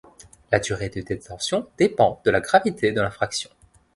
[0.51, 3.51] La durée de détention dépend de la gravité de l'infraction.